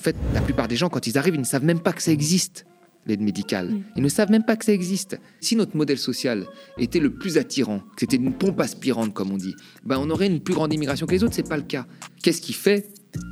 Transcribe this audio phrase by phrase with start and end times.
[0.00, 2.00] En fait, la plupart des gens, quand ils arrivent, ils ne savent même pas que
[2.00, 2.64] ça existe,
[3.04, 3.82] l'aide médicale.
[3.96, 5.20] Ils ne savent même pas que ça existe.
[5.42, 6.46] Si notre modèle social
[6.78, 10.28] était le plus attirant, que c'était une pompe aspirante, comme on dit, ben on aurait
[10.28, 11.34] une plus grande immigration que les autres.
[11.34, 11.84] C'est pas le cas.
[12.22, 12.88] Qu'est-ce qui fait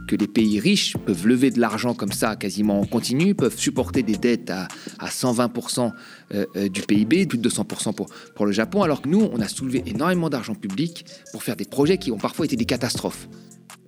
[0.06, 4.02] que les pays riches peuvent lever de l'argent comme ça quasiment en continu, peuvent supporter
[4.02, 5.90] des dettes à, à 120%
[6.34, 9.40] euh, euh, du PIB, plus de 200% pour, pour le Japon, alors que nous, on
[9.40, 13.26] a soulevé énormément d'argent public pour faire des projets qui ont parfois été des catastrophes,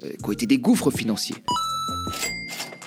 [0.03, 1.37] euh, qui ont été des gouffres financiers.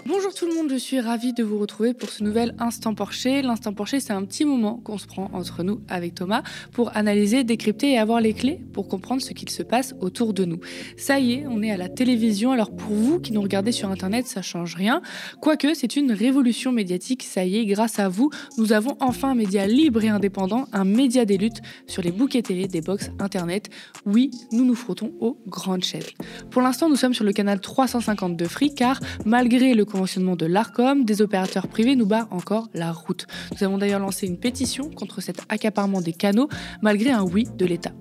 [0.05, 3.41] Bonjour tout le monde, je suis ravie de vous retrouver pour ce nouvel Instant Porcher.
[3.41, 7.45] L'Instant Porcher, c'est un petit moment qu'on se prend entre nous avec Thomas pour analyser,
[7.45, 10.59] décrypter et avoir les clés pour comprendre ce qu'il se passe autour de nous.
[10.97, 13.89] Ça y est, on est à la télévision, alors pour vous qui nous regardez sur
[13.91, 15.01] Internet, ça change rien.
[15.39, 19.35] Quoique, c'est une révolution médiatique, ça y est, grâce à vous, nous avons enfin un
[19.35, 23.69] média libre et indépendant, un média des luttes sur les bouquets télé des box Internet.
[24.05, 26.03] Oui, nous nous frottons aux grandes chaînes.
[26.51, 31.05] Pour l'instant, nous sommes sur le canal 352 Free, car malgré le conventionnement de l'ARCOM,
[31.05, 33.27] des opérateurs privés nous barrent encore la route.
[33.51, 36.49] Nous avons d'ailleurs lancé une pétition contre cet accaparement des canaux,
[36.81, 37.91] malgré un oui de l'État.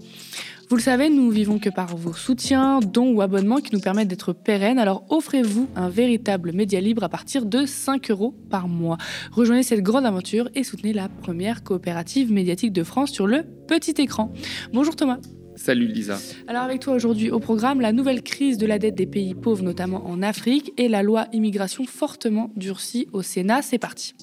[0.71, 4.09] Vous le savez, nous vivons que par vos soutiens, dons ou abonnements qui nous permettent
[4.09, 4.79] d'être pérennes.
[4.79, 8.97] Alors offrez-vous un véritable média libre à partir de 5 euros par mois.
[9.31, 13.95] Rejoignez cette grande aventure et soutenez la première coopérative médiatique de France sur le petit
[13.99, 14.33] écran.
[14.73, 15.19] Bonjour Thomas.
[15.57, 16.19] Salut Lisa.
[16.49, 19.63] Alors avec toi aujourd'hui au programme, la nouvelle crise de la dette des pays pauvres,
[19.63, 23.63] notamment en Afrique, et la loi immigration fortement durcie au Sénat.
[23.63, 24.15] C'est parti.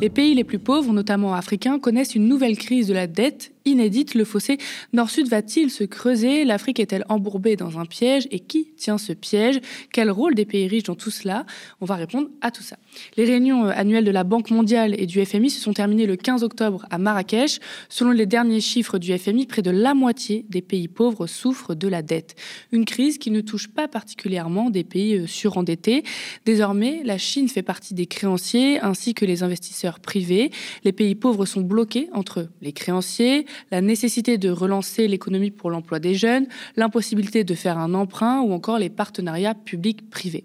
[0.00, 4.14] Les pays les plus pauvres, notamment africains, connaissent une nouvelle crise de la dette inédite.
[4.14, 4.58] Le fossé
[4.92, 6.44] nord-sud va-t-il se creuser?
[6.44, 8.26] L'Afrique est-elle embourbée dans un piège?
[8.30, 9.60] Et qui tient ce piège?
[9.92, 11.46] Quel rôle des pays riches dans tout cela?
[11.80, 12.76] On va répondre à tout ça.
[13.16, 16.16] Les réunions euh, annuelles de la Banque mondiale et du FMI se sont terminées le
[16.16, 17.60] 15 octobre à Marrakech.
[17.88, 21.88] Selon les derniers chiffres du FMI, près de la moitié des pays pauvres souffrent de
[21.88, 22.34] la dette.
[22.72, 26.04] Une crise qui ne touche pas particulièrement des pays euh, surendettés.
[26.44, 30.50] Désormais, la Chine fait partie des créanciers ainsi que les investisseurs privés.
[30.84, 35.98] Les pays pauvres sont bloqués entre les créanciers, la nécessité de relancer l'économie pour l'emploi
[35.98, 36.46] des jeunes,
[36.76, 40.44] l'impossibilité de faire un emprunt ou encore les partenariats publics-privés.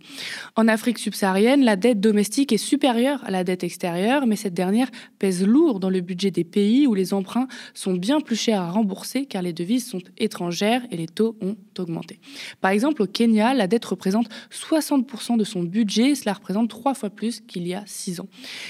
[0.55, 4.89] En Afrique subsaharienne, la dette domestique est supérieure à la dette extérieure, mais cette dernière
[5.19, 8.71] pèse lourd dans le budget des pays où les emprunts sont bien plus chers à
[8.71, 12.19] rembourser car les devises sont étrangères et les taux ont augmenté.
[12.61, 17.09] Par exemple, au Kenya, la dette représente 60% de son budget, cela représente trois fois
[17.09, 18.27] plus qu'il y a six ans.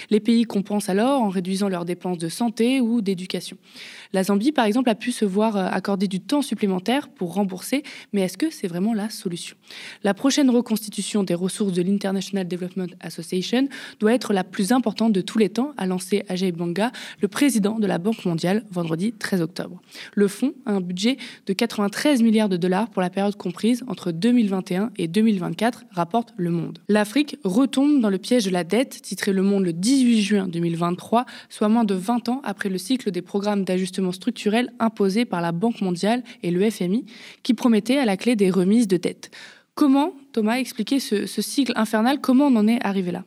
[0.10, 3.58] Les pays compensent alors en réduisant leurs dépenses de santé ou d'éducation.
[4.26, 8.22] Zambie, par exemple, a pu se voir euh, accorder du temps supplémentaire pour rembourser, mais
[8.22, 9.56] est-ce que c'est vraiment la solution?
[10.04, 13.68] La prochaine reconstitution des ressources de l'International Development Association
[14.00, 16.92] doit être la plus importante de tous les temps, a lancé Ajay Banga,
[17.22, 19.82] le président de la Banque mondiale, vendredi 13 octobre.
[20.14, 24.12] Le fonds a un budget de 93 milliards de dollars pour la période comprise entre
[24.12, 26.80] 2021 et 2024, rapporte Le Monde.
[26.90, 31.26] L'Afrique retombe dans le piège de la dette, titré Le Monde le 18 juin 2023,
[31.50, 35.52] soit moins de 20 ans après le cycle des programmes d'ajustement structurel imposés par la
[35.52, 37.06] Banque mondiale et le FMI,
[37.44, 39.32] qui promettaient à la clé des remises de dette.
[39.76, 42.22] Comment, Thomas, expliquer ce, cycle infernal?
[42.22, 43.26] Comment on en est arrivé là?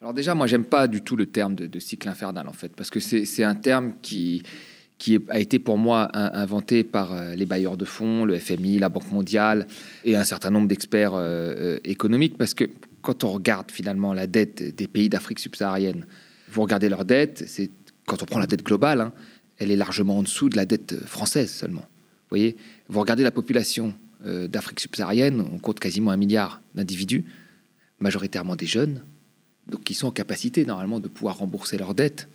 [0.00, 2.90] Alors déjà, moi, j'aime pas du tout le terme de, cycle infernal, en fait, parce
[2.90, 4.42] que c'est un terme qui,
[5.30, 9.10] a été pour moi inventé par euh, les bailleurs de fonds, le FMI, la Banque
[9.10, 9.66] mondiale
[10.04, 12.64] et un certain nombre d'experts euh, euh, économiques, parce que
[13.00, 16.04] quand on regarde finalement la dette des pays d'Afrique subsaharienne,
[16.50, 17.70] vous regardez leur dette, c'est
[18.06, 19.12] quand on prend la dette globale, hein,
[19.58, 21.80] elle est largement en dessous de la dette française seulement.
[21.82, 22.56] Vous voyez,
[22.88, 23.94] vous regardez la population
[24.26, 27.24] euh, d'Afrique subsaharienne, on compte quasiment un milliard d'individus,
[28.00, 29.02] majoritairement des jeunes,
[29.68, 32.28] donc qui sont en capacité normalement de pouvoir rembourser leurs dettes.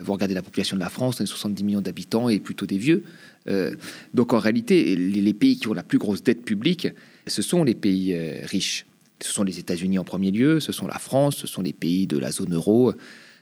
[0.00, 2.78] Vous regardez la population de la France, on est 70 millions d'habitants et plutôt des
[2.78, 3.04] vieux.
[3.48, 3.74] Euh,
[4.14, 6.88] donc en réalité, les, pays qui ont la plus grosse dette publique,
[7.26, 8.86] ce sont les pays euh, riches.
[9.20, 12.06] Ce sont les États-Unis en premier lieu, ce sont la France, ce sont les pays
[12.06, 12.92] de la zone euro,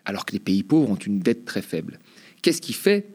[0.07, 1.99] alors que les pays pauvres ont une dette très faible.
[2.41, 3.07] Qu'est-ce qui fait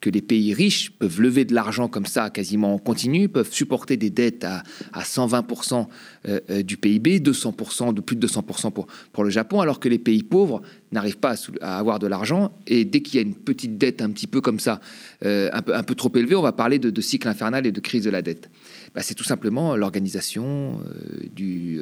[0.00, 3.96] que les pays riches peuvent lever de l'argent comme ça quasiment en continu, peuvent supporter
[3.96, 5.86] des dettes à, à 120%
[6.28, 9.88] euh, euh, du PIB, 200%, de plus de 200% pour, pour le Japon, alors que
[9.88, 12.52] les pays pauvres n'arrivent pas à, avoir de l'argent.
[12.66, 14.80] Et dès qu'il y a une petite dette un petit peu comme ça,
[15.24, 17.80] euh, un, peu, un peu trop élevée, on va parler de, cycle infernal et de
[17.80, 18.50] crise de la dette.
[18.94, 20.80] Bah, c'est tout simplement l'organisation
[21.34, 21.78] du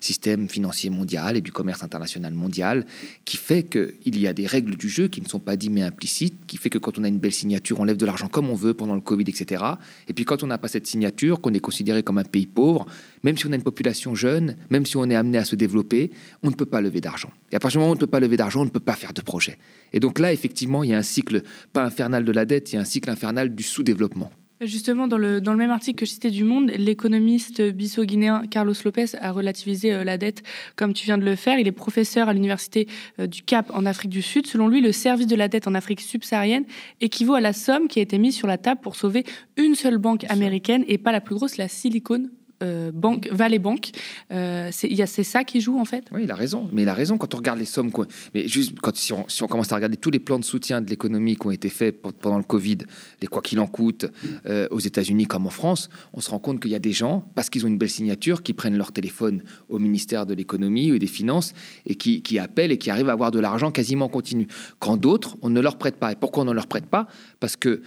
[0.00, 2.84] système financier mondial et du commerce international mondial
[3.24, 5.82] qui fait qu'il y a des règles du jeu qui ne sont pas dites mais
[5.82, 8.50] implicites, qui fait que quand on a une belle signature, on lève de l'argent comme
[8.50, 9.64] on veut pendant le Covid, etc.
[10.08, 12.86] Et puis quand on n'a pas cette signature, qu'on est considéré comme un pays pauvre,
[13.22, 16.10] même si on a une population jeune, même si on est amené à se développer,
[16.42, 17.30] on ne peut pas lever d'argent.
[17.52, 18.80] Et à partir du moment où on ne peut pas lever d'argent, on ne peut
[18.80, 19.58] pas faire de projet.
[19.92, 21.42] Et donc là, effectivement, il y a un cycle,
[21.72, 24.30] pas infernal de la dette, il y a un cycle infernal du sous-développement.
[24.60, 28.74] Justement, dans le, dans le même article que je citais du Monde, l'économiste bisso-guinéen Carlos
[28.84, 30.42] Lopez a relativisé euh, la dette
[30.74, 31.60] comme tu viens de le faire.
[31.60, 32.88] Il est professeur à l'université
[33.20, 34.48] euh, du Cap en Afrique du Sud.
[34.48, 36.64] Selon lui, le service de la dette en Afrique subsaharienne
[37.00, 39.24] équivaut à la somme qui a été mise sur la table pour sauver
[39.56, 42.28] une seule banque américaine et pas la plus grosse, la Silicon
[42.62, 43.90] euh, banque, Valley Bank.
[44.32, 46.04] Euh, c'est ça qui joue en fait?
[46.12, 46.68] Oui, il a raison.
[46.72, 47.92] Mais il a raison quand on regarde les sommes.
[47.92, 48.06] Quoi.
[48.34, 51.36] Mais juste quand, si, on, commence à regarder tous les plans de soutien de l'économie
[51.36, 52.78] qui ont été faits pendant le Covid,
[53.20, 54.06] les quoi qu'il en coûte,
[54.46, 57.24] euh, aux États-Unis comme en France, on se rend compte qu'il y a des gens,
[57.34, 60.98] parce qu'ils ont une belle signature, qui prennent leur téléphone au ministère de l'économie ou
[60.98, 61.54] des finances
[61.86, 64.48] et qui, qui appellent et qui arrivent à avoir de l'argent quasiment continu.
[64.78, 66.12] Quand d'autres, on ne leur prête pas.
[66.12, 67.06] Et pourquoi on ne leur prête pas?
[67.40, 67.82] Parce que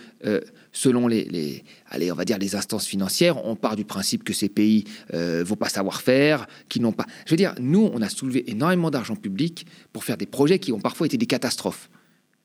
[0.71, 4.49] selon les, allez, on va dire les instances financières, on part du principe que ces
[4.49, 7.05] pays euh, vont pas savoir faire, qui n'ont pas.
[7.25, 10.71] Je veux dire, nous, on a soulevé énormément d'argent public pour faire des projets qui
[10.71, 11.89] ont parfois été des catastrophes,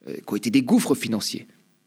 [0.08, 1.46] euh, qui ont été des gouffres financiers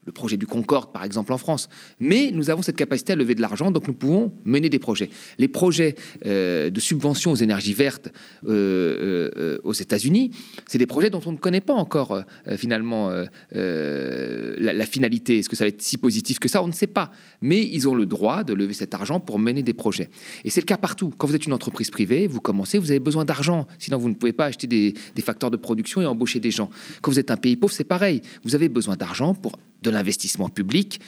[0.09, 1.69] le projet du Concorde, par exemple, en France.
[1.99, 5.11] Mais nous avons cette capacité à lever de l'argent, donc nous pouvons mener des projets.
[5.37, 5.93] Les projets
[6.25, 8.09] euh, de subvention aux énergies vertes
[8.47, 10.31] euh, euh, aux États-Unis,
[10.67, 12.23] c'est des projets dont on ne connaît pas encore
[12.57, 13.11] finalement
[13.51, 15.39] la, finalité.
[15.39, 16.63] Est-ce que ça va être si positif que ça?
[16.63, 17.11] On ne sait pas.
[17.41, 20.09] Mais ils ont le droit de lever cet argent pour mener des projets.
[20.43, 21.13] Et c'est le cas partout.
[21.15, 23.67] Quand vous êtes une entreprise privée, vous commencez, vous avez besoin d'argent.
[23.77, 26.69] Sinon, vous ne pouvez pas acheter des facteurs de production et embaucher des gens.
[27.01, 28.21] Quand vous êtes un pays pauvre, c'est pareil.
[28.43, 30.99] Vous avez besoin d'argent pour de l'investissement public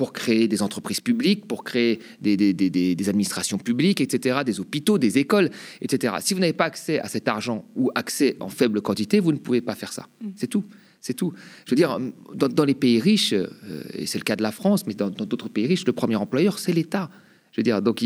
[0.00, 5.18] pour créer des entreprises publiques, pour créer des, des, administrations publiques, etc., des hôpitaux, des
[5.18, 5.50] écoles,
[5.82, 6.14] etc.
[6.20, 9.36] Si vous n'avez pas accès à cet argent ou accès en faible quantité, vous ne
[9.36, 10.08] pouvez pas faire ça.
[10.22, 10.28] Mm.
[10.36, 10.64] C'est tout.
[11.02, 11.34] C'est tout.
[11.66, 11.98] Je veux dire,
[12.34, 13.46] dans, les pays riches, euh,
[13.92, 16.58] et c'est le cas de la France, mais dans d'autres pays riches, le premier employeur,
[16.58, 17.10] c'est l'État.
[17.52, 18.04] Je veux dire, donc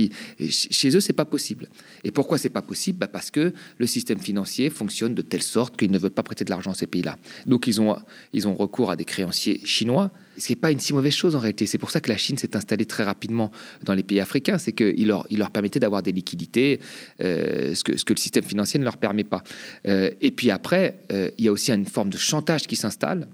[0.49, 1.69] chez eux, c'est pas possible.
[2.03, 2.99] Et pourquoi c'est pas possible?
[2.99, 6.45] Bah Parce que le système financier fonctionne de telle sorte qu'ils ne veulent pas prêter
[6.45, 7.19] de l'argent à ces pays-là.
[7.47, 7.97] Donc ils ont,
[8.33, 11.39] ils ont recours à des créanciers chinois, ce n'est pas une si mauvaise chose en
[11.39, 11.67] réalité.
[11.67, 13.51] C'est pour ça que la Chine s'est installée très rapidement
[13.83, 16.81] dans les pays africains, c'est qu'il leur, il leur permettait d'avoir des liquidités,
[17.21, 19.43] euh, ce, que, ce que le système financier ne leur permet pas.
[19.87, 23.29] Euh, et puis après, euh, il y a aussi une forme de chantage qui s'installe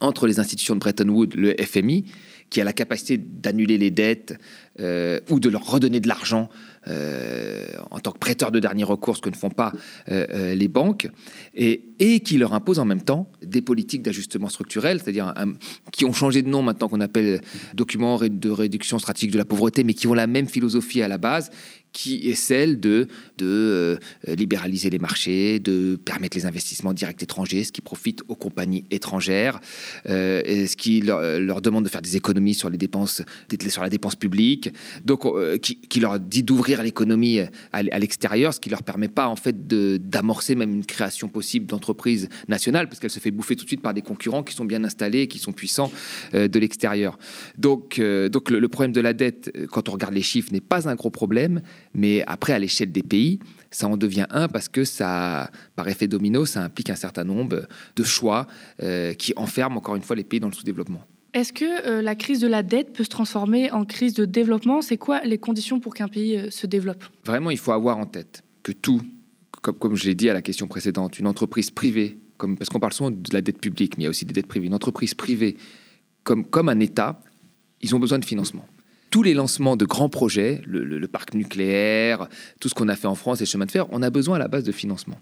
[0.00, 2.04] entre les institutions de Bretton Woods, le FMI,
[2.50, 4.38] qui a la capacité d'annuler les dettes
[4.80, 6.50] euh, ou de leur redonner de l'argent
[6.88, 9.72] euh, en tant que prêteur de dernier recours, ce que ne font pas
[10.10, 11.08] euh, les banques,
[11.54, 11.82] et,
[12.20, 15.32] qui leur impose en même temps des politiques d'ajustement structurel, c'est-à-dire
[15.92, 17.40] qui ont changé de nom maintenant qu'on appelle
[17.72, 21.16] documents de réduction stratégique de la pauvreté, mais qui ont la même philosophie à la
[21.16, 21.50] base,
[21.96, 23.08] qui est celle de,
[23.38, 23.96] de euh,
[24.26, 29.60] libéraliser les marchés, de permettre les investissements directs étrangers, ce qui profite aux compagnies étrangères,
[30.06, 33.22] euh, ce qui leur, demande de faire des économies sur les dépenses,
[33.70, 34.74] sur la dépense publique,
[35.06, 37.40] donc euh, qui, leur dit d'ouvrir l'économie
[37.72, 42.28] à, l'extérieur, ce qui leur permet pas en fait d'amorcer même une création possible d'entreprises
[42.46, 44.84] nationales, parce qu'elle se fait bouffer tout de suite par des concurrents qui sont bien
[44.84, 45.90] installés, qui sont puissants
[46.34, 47.18] de l'extérieur.
[47.56, 50.94] Donc, donc le problème de la dette, quand on regarde les chiffres, n'est pas un
[50.94, 51.62] gros problème
[51.96, 53.40] mais après, à l'échelle des pays,
[53.70, 57.66] ça en devient un parce que ça, par effet domino, ça implique un certain nombre
[57.96, 58.46] de choix
[58.82, 61.00] euh, qui enferment encore une fois les pays dans le sous-développement.
[61.32, 64.82] Est-ce que euh, la crise de la dette peut se transformer en crise de développement?
[64.82, 67.02] C'est quoi les conditions pour qu'un pays euh, se développe?
[67.24, 69.00] Vraiment, il faut avoir en tête que tout,
[69.62, 72.80] comme, comme je l'ai dit à la question précédente, une entreprise privée, comme, parce qu'on
[72.80, 74.74] parle souvent de la dette publique, mais il y a aussi des dettes privées, une
[74.74, 75.56] entreprise privée
[76.24, 77.20] comme, comme un État,
[77.80, 78.66] ils ont besoin de financement
[79.16, 82.28] tous les lancements de grands projets, le, parc nucléaire,
[82.60, 84.38] tout ce qu'on a fait en France, les chemins de fer, on a besoin à
[84.38, 85.18] la base de financement.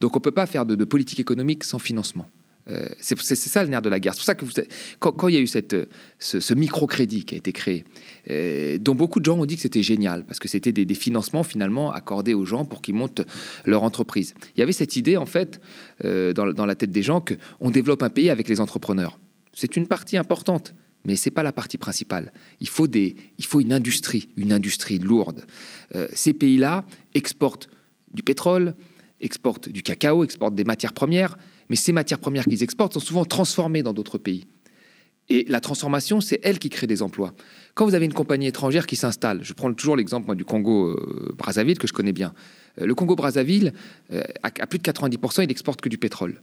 [0.00, 2.30] Donc on ne peut pas faire de, politique économique sans financement.
[2.70, 4.14] Euh, c'est ça le nerf de la guerre.
[4.14, 4.52] C'est pour ça que vous,
[5.00, 5.76] quand, il y a eu cette,
[6.18, 7.84] ce, microcrédit qui a été créé,
[8.30, 11.42] euh, dont beaucoup de gens ont dit que c'était génial, parce que c'était des, financements
[11.42, 13.20] finalement accordés aux gens pour qu'ils montent
[13.66, 14.32] leur entreprise.
[14.56, 15.60] Il y avait cette idée en fait
[16.06, 19.20] euh, dans, dans, la tête des gens qu'on développe un pays avec les entrepreneurs.
[19.52, 20.74] C'est une partie importante
[21.06, 22.32] mais c'est pas la partie principale.
[22.60, 25.46] Il faut, des, il faut une industrie, une industrie lourde.
[25.94, 26.84] Euh, ces pays-là
[27.14, 27.68] exportent
[28.12, 28.74] du pétrole,
[29.20, 33.24] exportent du cacao, exportent des matières premières, mais ces matières premières qu'ils exportent sont souvent
[33.24, 34.46] transformées dans d'autres pays.
[35.28, 37.34] Et la transformation, c'est elle qui crée des emplois.
[37.74, 41.88] Quand vous avez une compagnie étrangère qui s'installe, je prends toujours l'exemple du Congo-Brazzaville que
[41.88, 42.32] je connais bien.
[42.80, 43.72] Euh, le Congo-Brazzaville,
[44.12, 46.40] euh, à plus de 90%, il n'exporte que du pétrole.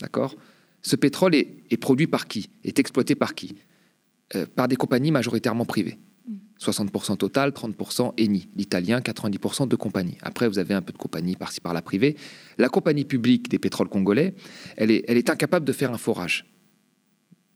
[0.00, 0.34] D'accord?
[0.82, 2.50] Ce pétrole est produit par qui?
[2.64, 3.54] Est exploité par qui?
[4.34, 5.98] Euh, par des compagnies majoritairement privées.
[6.60, 8.48] 60% total, 30% ENI.
[8.56, 10.16] L'italien, 90% de compagnies.
[10.22, 12.16] Après, vous avez un peu de compagnies par-ci par-là privées.
[12.58, 14.34] La compagnie publique des pétroles congolais,
[14.76, 16.46] elle est, elle est incapable de faire un forage.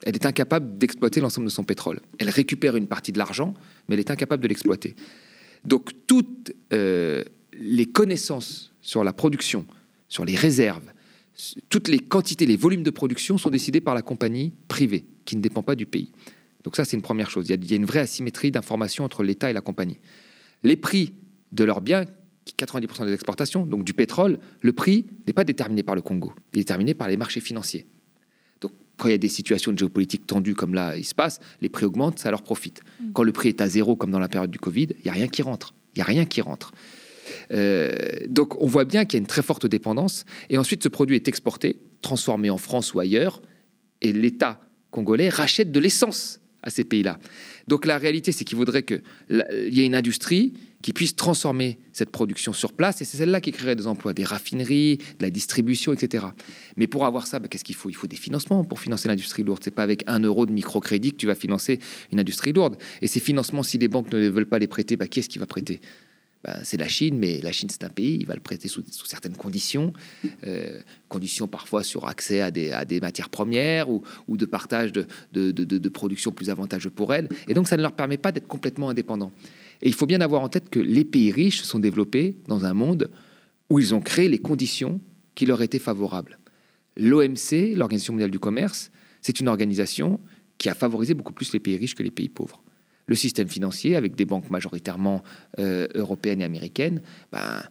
[0.04, 2.00] Elle est incapable d'exploiter l'ensemble de son pétrole.
[2.18, 3.54] Elle récupère une partie de l'argent,
[3.88, 4.94] mais elle est incapable de l'exploiter.
[5.64, 9.66] Donc toutes euh, les connaissances sur la production,
[10.08, 10.92] sur les réserves,
[11.68, 15.40] toutes les quantités, les volumes de production sont décidés par la compagnie privée, qui ne
[15.40, 16.12] dépend pas du pays.
[16.64, 17.48] Donc ça, c'est une première chose.
[17.48, 19.98] Il y, a, une vraie asymétrie d'information entre l'État et la compagnie.
[20.62, 21.14] Les prix
[21.52, 22.04] de leurs biens,
[22.58, 26.58] 90% des exportations, donc du pétrole, le prix n'est pas déterminé par le Congo, il
[26.58, 27.86] est déterminé par les marchés financiers.
[28.60, 31.40] Donc quand il y a des situations de géopolitique tendues comme là il se passe,
[31.60, 32.80] les prix augmentent, ça leur profite.
[33.00, 33.12] Mm.
[33.12, 35.14] Quand le prix est à zéro comme dans la période du Covid, il n'y a
[35.14, 35.74] rien qui rentre.
[35.94, 36.72] Il n'y a rien qui rentre.
[37.52, 37.90] Euh,
[38.28, 40.24] donc on voit bien qu'il y a une très forte dépendance.
[40.50, 43.42] Et ensuite, ce produit est exporté, transformé en France ou ailleurs,
[44.00, 44.60] et l'État
[44.90, 47.18] congolais rachète de l'essence à ces pays-là.
[47.66, 52.10] Donc la réalité, c'est qu'il faudrait qu'il y ait une industrie qui puisse transformer cette
[52.10, 55.92] production sur place, et c'est celle-là qui créerait des emplois, des raffineries, de la distribution,
[55.92, 56.26] etc.
[56.76, 57.90] Mais pour avoir ça, bah, qu'est-ce qu'il faut?
[57.90, 59.60] Il faut des financements pour financer l'industrie lourde.
[59.64, 61.80] C'est pas avec un euro de microcrédit que tu vas financer
[62.12, 62.76] une industrie lourde.
[63.02, 65.40] Et ces financements, si les banques ne veulent pas les prêter, bah, qui est-ce qui
[65.40, 65.80] va prêter?
[66.44, 68.84] Ben, c'est la Chine, mais la Chine, c'est un pays, il va le prêter sous,
[69.04, 69.92] certaines conditions,
[70.46, 75.88] euh, conditions parfois sur accès à des, matières premières ou, de partage de, de, de,
[75.88, 77.28] production plus avantageux pour elles.
[77.48, 79.32] Et donc, ça ne leur permet pas d'être complètement indépendants.
[79.82, 82.74] Et il faut bien avoir en tête que les pays riches sont développés dans un
[82.74, 83.10] monde
[83.68, 85.00] où ils ont créé les conditions
[85.34, 86.38] qui leur étaient favorables.
[86.96, 88.90] L'OMC, l'Organisation mondiale du commerce,
[89.22, 90.20] c'est une organisation
[90.56, 92.62] qui a favorisé beaucoup plus les pays riches que les pays pauvres
[93.08, 95.24] le système financier, avec des banques majoritairement
[95.58, 97.00] euh, européennes et américaines,
[97.32, 97.62] ben,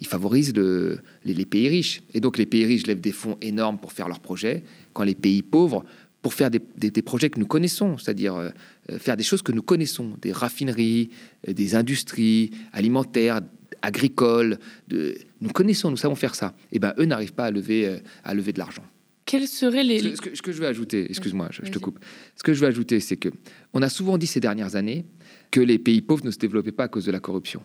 [0.00, 2.02] il, favorise les, pays riches.
[2.14, 5.14] Et donc les pays riches lèvent des fonds énormes pour faire leurs projets, quand les
[5.14, 5.84] pays pauvres,
[6.22, 6.60] pour faire des,
[7.02, 8.50] projets que nous connaissons, c'est-à-dire euh,
[8.98, 11.10] faire des choses que nous connaissons, des raffineries,
[11.48, 13.40] euh, des industries alimentaires,
[13.82, 16.54] agricoles, de, nous connaissons, nous savons faire ça.
[16.70, 18.84] Et ben eux n'arrivent pas à lever de l'argent.
[19.24, 20.00] Quels seraient les...
[20.16, 21.98] Ce, que, je veux ajouter, excuse-moi, je, te coupe.
[22.36, 23.28] Ce que je veux ajouter, c'est que
[23.72, 25.04] on a souvent dit ces dernières années
[25.50, 27.62] que les pays pauvres ne se développaient pas à cause de la corruption.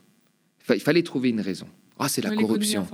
[0.69, 1.67] Il fallait trouver une raison.
[1.99, 2.85] Ah, c'est la corruption.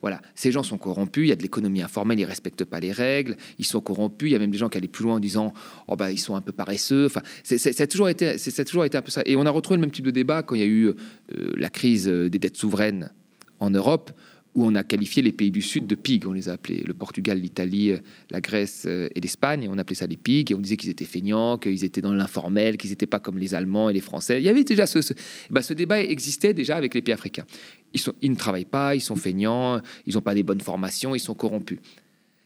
[0.00, 1.24] voilà, ces gens sont corrompus.
[1.24, 3.36] Il y a de l'économie informelle, ils respectent pas les règles.
[3.58, 4.30] Ils sont corrompus.
[4.30, 5.52] Il y a même des gens qui allaient plus loin en disant,
[5.86, 7.06] oh bah ils sont un peu paresseux.
[7.06, 9.22] Enfin, ça a toujours été, c'est toujours été un peu ça.
[9.26, 10.94] Et on a retrouvé le même type de débat quand il y a eu euh,
[11.56, 13.12] la crise des dettes souveraines
[13.60, 14.12] en Europe
[14.56, 16.94] où on a qualifié les pays du Sud de pigs, on les a appelés, le
[16.94, 17.92] Portugal, l'Italie,
[18.30, 21.04] la Grèce euh, et l'Espagne, on appelait ça des pigs, et on disait qu'ils étaient
[21.04, 24.40] feignants, qu'ils étaient dans l'informel, qu'ils n'étaient pas comme les Allemands et les Français.
[24.40, 24.98] Il y avait déjà ce,
[25.50, 27.44] bah, ce débat existait déjà avec les pays africains.
[28.22, 31.34] Ils, ne travaillent pas, ils sont feignants, ils n'ont pas des bonnes formations, ils sont
[31.34, 31.78] corrompus.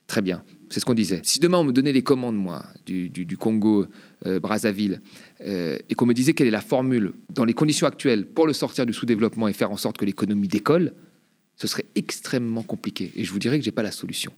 [0.09, 1.21] Très bien, c'est ce qu'on disait.
[1.23, 3.87] Si demain on me donnait les commandes, moi, du, Congo,
[4.27, 5.01] euh, Brazzaville,
[5.43, 8.53] euh, et qu'on me disait quelle est la formule dans les conditions actuelles pour le
[8.53, 10.95] sortir du sous-développement et faire en sorte que l'économie décolle,
[11.61, 13.13] ce serait extrêmement compliqué.
[13.17, 14.33] Et je vous dirais que je n'ai pas la solution.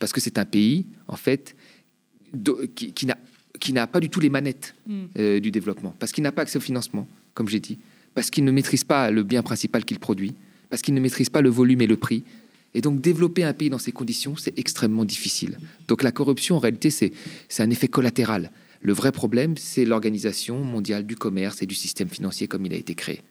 [0.00, 1.54] Parce que c'est un pays, en fait,
[2.74, 2.92] qui,
[3.58, 5.04] qui n'a pas du tout les manettes mm.
[5.18, 7.78] euh, du développement, parce qu'il n'a pas accès au financement, comme j'ai dit,
[8.14, 10.34] parce qu'il ne maîtrise pas le bien principal qu'il produit,
[10.68, 12.24] parce qu'il ne maîtrise pas le volume et le prix.
[12.74, 15.58] Et donc développer un pays dans ces conditions, c'est extrêmement difficile.
[15.86, 17.12] Donc la corruption, en réalité, c'est
[17.58, 18.50] un effet collatéral.
[18.82, 22.76] Le vrai problème, c'est l'organisation mondiale du commerce et du système financier comme il a
[22.76, 23.22] été créé.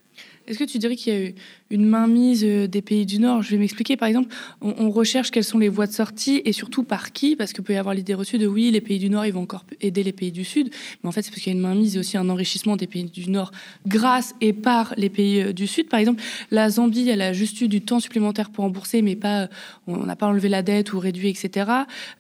[0.48, 1.36] Est-ce que tu dirais qu'il y a eu
[1.70, 3.42] une mainmise euh, des pays du Nord?
[3.42, 3.98] Je vais m'expliquer.
[3.98, 7.51] Par exemple, on, recherche quelles sont les voies de sortie et surtout par qui Parce
[7.51, 9.66] que peut y avoir l'idée reçue de oui, les pays du Nord, ils vont encore
[9.82, 10.70] aider les pays du Sud.
[11.04, 12.88] Mais en fait, c'est parce qu'il y a une mainmise et aussi un enrichissement des
[12.88, 13.51] pays du Nord
[13.86, 15.89] grâce et par les pays euh, du Sud.
[15.89, 19.42] Par exemple, la Zambie, elle a juste eu du temps supplémentaire pour rembourser, mais pas,
[19.42, 19.48] euh,
[19.86, 21.70] on n'a pas enlevé la dette ou réduit, etc.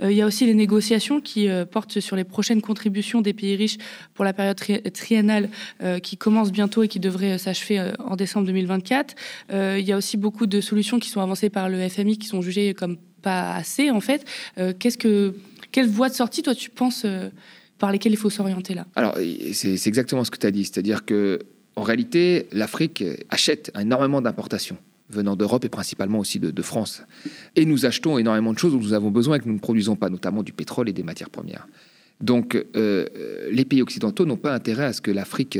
[0.01, 3.77] il y a aussi les négociations qui portent sur les prochaines contributions des pays riches
[4.13, 4.57] pour la période
[4.93, 5.49] triennale
[6.03, 9.15] qui commence bientôt et qui devrait s'achever en décembre 2024.
[9.51, 12.27] Euh, il y a aussi beaucoup de solutions qui sont avancées par le FMI qui
[12.27, 14.25] sont jugées comme pas assez en fait.
[14.57, 15.33] Euh, qu'est-ce que
[15.71, 17.29] quelle voie de sortie toi tu penses euh,
[17.77, 18.85] par lesquelles il faut s'orienter là?
[18.95, 19.17] Alors
[19.53, 21.39] c'est exactement ce que tu as dit, c'est-à-dire que
[21.75, 24.77] en réalité l'Afrique achète énormément d'importations
[25.09, 27.01] venant d'Europe et principalement aussi de, France.
[27.55, 29.95] Et nous achetons énormément de choses dont nous avons besoin et que nous ne produisons
[29.95, 31.65] pas, notamment du pétrole et des matières premières.
[32.19, 35.57] Donc les pays occidentaux n'ont pas intérêt à ce que l'Afrique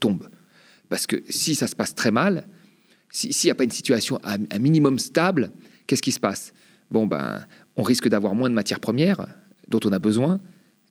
[0.00, 0.28] tombe.
[0.94, 2.46] Parce que si ça se passe très mal,
[3.10, 5.50] s'il n'y a pas une situation à, un minimum stable,
[5.88, 6.52] qu'est-ce qui se passe?
[6.88, 9.26] Bon, ben, on risque d'avoir moins de matières premières
[9.66, 10.38] dont on a besoin,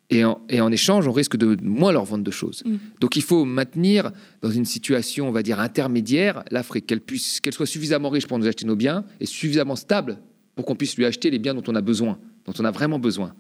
[0.09, 2.63] et en, et en, échange, on risque de moins leur vendre de choses.
[2.65, 2.75] Mm.
[2.99, 7.53] Donc il faut maintenir dans une situation, on va dire, intermédiaire, l'Afrique, qu'elle puisse, qu'elle
[7.53, 10.17] soit suffisamment riche pour nous acheter nos biens, et suffisamment stable
[10.57, 12.99] pour qu'on puisse lui acheter les biens dont on a besoin, dont on a vraiment
[12.99, 13.33] besoin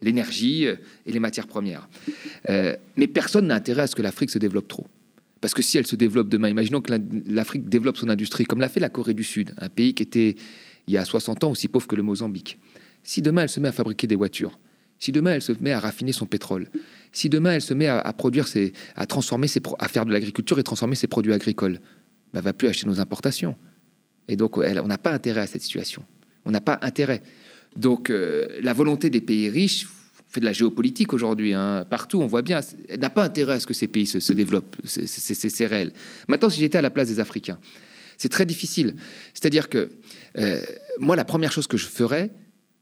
[0.00, 1.90] l'énergie euh, et les matières premières.
[2.48, 4.86] Euh, mais personne n'a intérêt à ce que l'Afrique se développe trop.
[5.40, 6.92] Parce que si elle se développe demain, imaginons que
[7.26, 10.36] l'Afrique développe son industrie, comme l'a fait la Corée du Sud, un pays qui était,
[10.86, 12.58] il y a 60 ans, aussi pauvre que le Mozambique.
[13.02, 14.58] Si demain elle se met à fabriquer des voitures,
[14.98, 16.68] si demain elle se met à raffiner son pétrole,
[17.12, 20.58] si demain elle se met à, produire, ses, à transformer, ses, à faire de l'agriculture
[20.58, 21.80] et transformer ses produits agricoles,
[22.32, 23.56] bah, va plus acheter nos importations.
[24.28, 26.04] Et donc, elle, on n'a pas intérêt à cette situation.
[26.44, 27.22] On n'a pas intérêt.
[27.76, 29.86] Donc, euh, la volonté des pays riches,
[30.28, 31.54] fait de la géopolitique aujourd'hui.
[31.54, 31.86] Hein.
[31.88, 32.60] Partout, on voit bien.
[32.88, 34.76] Elle n'a pas intérêt à ce que ces pays se, développent.
[34.84, 35.92] C'est réel.
[36.28, 37.58] Maintenant, si j'étais à la place des Africains,
[38.18, 38.96] c'est très difficile.
[39.34, 39.90] C'est-à-dire que
[40.38, 40.60] euh,
[40.98, 42.30] moi, la première chose que je ferais,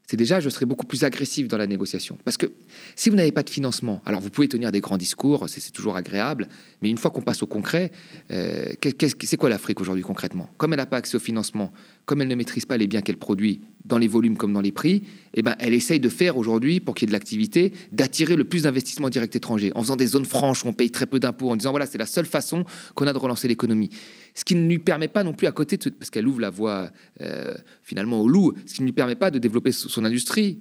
[0.07, 2.19] c'est déjà, je serais beaucoup plus agressif dans la négociation.
[2.25, 2.47] Parce que
[2.95, 5.97] si vous n'avez pas de financement, alors vous pouvez tenir des grands discours, c'est toujours
[5.97, 6.49] agréable,
[6.83, 7.91] mais une fois qu'on passe au concret,
[8.31, 8.75] euh,
[9.23, 10.51] c'est quoi l'Afrique aujourd'hui concrètement?
[10.59, 11.73] Comme elle n'a pas accès au financement,
[12.05, 14.73] comme elle ne maîtrise pas les biens qu'elle produit dans les volumes comme dans les
[14.73, 15.03] prix,
[15.35, 18.45] eh ben, elle essaye de faire aujourd'hui, pour qu'il y ait de l'activité, d'attirer le
[18.45, 21.51] plus d'investissements directs étrangers, en faisant des zones franches où on paye très peu d'impôts,
[21.51, 23.91] en disant voilà, c'est la seule façon qu'on a de relancer l'économie.
[24.35, 26.51] Ce qui ne lui permet pas non plus à côté, de, parce qu'elle ouvre la
[26.51, 30.59] voie euh, finalement au loup, ce qui ne lui permet pas de développer son industrie,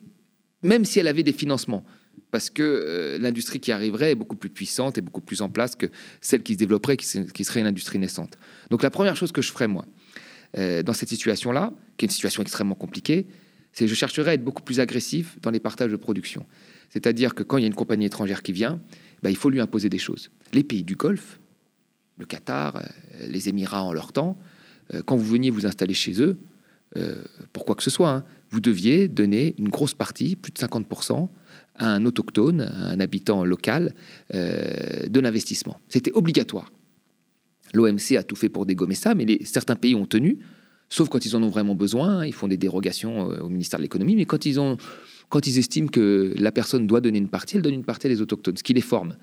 [0.61, 1.83] même si elle avait des financements
[2.33, 5.75] parce que euh, l'industrie qui arriverait est beaucoup plus puissante et beaucoup plus en place
[5.75, 5.85] que
[6.19, 7.05] celle qui se développerait, qui,
[7.43, 8.39] serait une industrie naissante.
[8.71, 9.85] Donc la première chose que je ferais, moi,
[10.57, 13.27] euh, dans cette situation-là, qui est une situation extrêmement compliquée,
[13.71, 16.45] c'est que je chercherais à être beaucoup plus agressif dans les partages de production.
[16.89, 18.81] C'est-à-dire que quand il y a une compagnie étrangère qui vient,
[19.21, 20.31] bah, il faut lui imposer des choses.
[20.53, 21.39] Les pays du Golfe,
[22.23, 22.81] le Qatar, euh,
[23.27, 24.37] les Émirats en leur temps,
[24.93, 26.37] euh, quand vous veniez vous installer chez eux,
[27.53, 31.27] pour quoi que ce soit, hein, vous deviez donner une grosse partie, plus de 50%,
[31.73, 33.95] à un autochtone, à un habitant local,
[34.31, 35.79] de l'investissement.
[35.89, 36.71] C'était obligatoire.
[37.73, 40.37] L'OMC a tout fait pour dégommer ça, mais certains pays ont tenu,
[40.89, 42.25] sauf quand ils en ont vraiment besoin.
[42.25, 44.77] Ils font des dérogations euh, au ministère de l'économie, mais quand ils, ont,
[45.29, 48.09] quand ils estiment que la personne doit donner une partie, elle donne une partie à
[48.09, 49.15] les autochtones, ce qui les forme.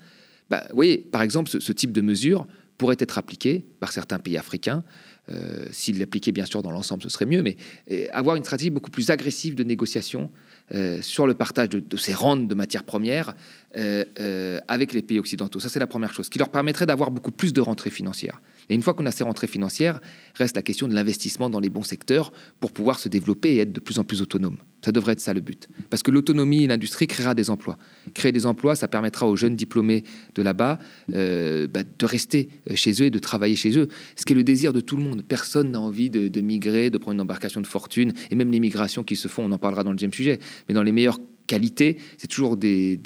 [0.49, 2.45] Bah, vous voyez, par exemple, ce, type de mesure
[2.81, 4.83] pourrait être appliqué par certains pays africains.
[5.29, 7.55] Euh, S'ils l'appliquaient bien sûr dans l'ensemble, ce serait mieux, mais
[7.91, 10.31] euh, avoir une stratégie beaucoup plus agressive de négociation
[10.73, 13.35] euh, sur le partage de, ces rentes de matières premières
[13.75, 15.59] euh, euh, avec les pays occidentaux.
[15.59, 18.41] Ça, c'est la première chose, qui leur permettrait d'avoir beaucoup plus de rentrées financières.
[18.69, 19.99] Et une fois qu'on a ces rentrées financières,
[20.35, 23.73] reste la question de l'investissement dans les bons secteurs pour pouvoir se développer et être
[23.73, 24.57] de plus en plus autonome.
[24.83, 25.67] Ça devrait être ça le but.
[25.89, 27.77] Parce que l'autonomie et l'industrie créera des emplois.
[28.13, 30.03] Créer des emplois, ça permettra aux jeunes diplômés
[30.35, 33.89] de là-bas bah, de rester chez eux et de travailler chez eux.
[34.15, 35.23] Ce qui est le désir de tout le monde.
[35.27, 38.13] Personne n'a envie de, de migrer, de prendre une embarcation de fortune.
[38.31, 40.73] Et même les migrations qui se font, on en parlera dans le deuxième sujet mais
[40.73, 41.19] dans les meilleures
[41.51, 42.97] qualités, c'est toujours des,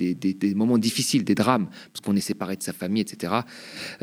[0.55, 3.33] moments difficiles, des drames, parce qu'on est séparé de sa famille, etc.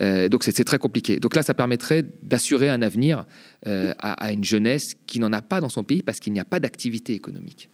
[0.01, 1.21] Euh, donc c'est très compliqué.
[1.21, 3.25] Donc là, ça permettrait d'assurer un avenir
[3.69, 6.45] euh, à, une jeunesse qui n'en a pas dans son pays parce qu'il n'y a
[6.45, 7.69] pas d'activité économique.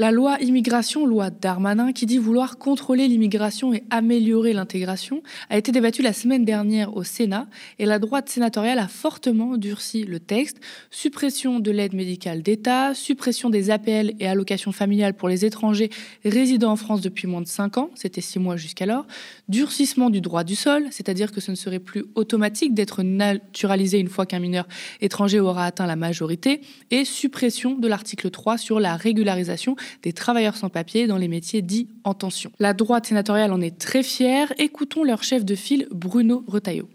[0.00, 5.72] La loi immigration, loi Darmanin, qui dit vouloir contrôler l'immigration et améliorer l'intégration, a été
[5.72, 7.48] débattue la semaine dernière au Sénat
[7.80, 10.60] et la droite sénatoriale a fortement durci le texte.
[10.92, 15.90] Suppression de l'aide médicale d'État, suppression des APL et allocations familiales pour les étrangers
[16.24, 19.04] résidant en France depuis moins de 5 ans, c'était 6 mois jusqu'alors,
[19.48, 24.08] durcissement du droit du sol, c'est-à-dire que ce ne serait plus automatique d'être naturalisé une
[24.08, 24.68] fois qu'un mineur
[25.00, 26.60] étranger aura atteint la majorité,
[26.92, 31.62] et suppression de l'article 3 sur la régularisation des travailleurs sans papier dans les métiers
[31.62, 32.50] dits en tension.
[32.58, 34.52] La droite sénatoriale en est très fière.
[34.58, 36.88] Écoutons leur chef de file, Bruno Retailleau.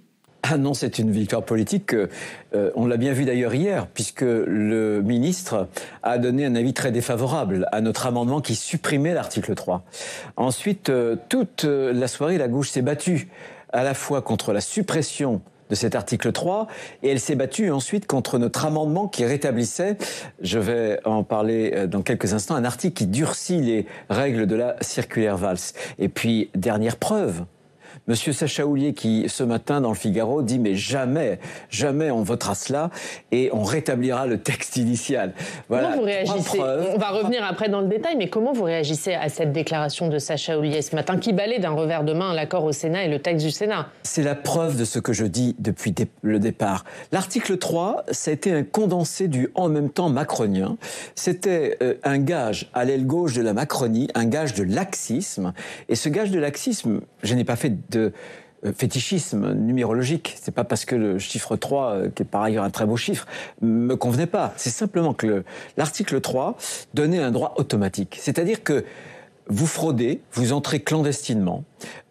[0.46, 1.94] Ah non, c'est une victoire politique.
[1.94, 5.70] Euh, on l'a bien vu d'ailleurs hier, puisque le ministre
[6.04, 9.86] a donné un avis très défavorable à notre amendement qui supprimait l'article 3.
[10.36, 13.30] Ensuite, euh, toute la soirée, la gauche s'est battue
[13.72, 16.68] à la fois contre la suppression de cet article 3
[17.02, 19.98] et elle s'est battue ensuite contre notre amendement qui rétablissait,
[20.42, 24.56] je vais en parler euh, dans quelques instants, un article qui durcit les règles de
[24.56, 25.58] la circulaire Valls.
[26.00, 27.46] Et puis, dernière preuve,
[28.06, 31.40] Monsieur Sacha Houlier qui, ce matin, dans le Figaro, dit mais jamais,
[31.70, 32.90] jamais on votera cela
[33.32, 35.32] et on rétablira le texte initial.
[35.70, 35.92] Voilà.
[35.92, 39.30] Comment vous réagissez On va revenir après dans le détail, mais comment vous réagissez à
[39.30, 42.74] cette déclaration de Sacha Houlier ce matin qui balait d'un revers de main l'accord au
[42.74, 43.88] Sénat et le texte du Sénat?
[44.04, 46.84] C'est la preuve de ce que je dis depuis le départ.
[47.14, 50.76] L'article 3, ça a été un condensé du en même temps macronien.
[51.16, 55.54] C'était euh, un gage à l'aile gauche de la Macronie, un gage de laxisme.
[55.88, 58.12] Et ce gage de laxisme, je n'ai pas fait de
[58.66, 60.36] euh, fétichisme numérologique.
[60.42, 62.98] C'est pas parce que le chiffre 3, euh, qui est par ailleurs un très beau
[62.98, 63.28] chiffre,
[63.62, 64.54] me convenait pas.
[64.58, 65.44] C'est simplement que
[65.78, 66.58] l'article 3
[66.94, 68.18] donnait un droit automatique.
[68.20, 68.86] C'est-à-dire que
[69.48, 71.66] vous fraudez, vous entrez clandestinement